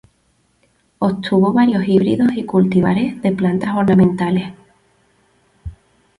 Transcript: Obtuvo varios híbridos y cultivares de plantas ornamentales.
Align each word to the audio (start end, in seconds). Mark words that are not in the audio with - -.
Obtuvo 0.97 1.53
varios 1.53 1.83
híbridos 1.87 2.29
y 2.35 2.43
cultivares 2.43 3.21
de 3.21 3.31
plantas 3.33 3.75
ornamentales. 3.75 4.51